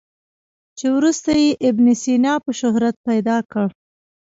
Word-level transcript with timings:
چې 0.77 0.85
وروسته 0.97 1.29
یې 1.41 1.49
ابن 1.67 1.85
سینا 2.01 2.33
په 2.43 2.51
شهرت 2.59 2.95
پیدا 3.07 3.37
کړ. 3.51 3.67